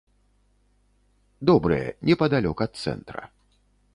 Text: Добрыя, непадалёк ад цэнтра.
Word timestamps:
Добрыя, 1.49 1.87
непадалёк 2.11 2.59
ад 2.69 2.73
цэнтра. 2.85 3.23